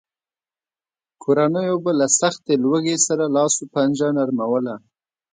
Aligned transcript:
کورنیو 1.23 1.77
به 1.83 1.91
له 1.99 2.07
سختې 2.19 2.53
لوږې 2.63 2.97
سره 3.07 3.25
لاس 3.35 3.53
و 3.59 3.65
پنجه 3.73 4.09
نرموله. 4.17 4.75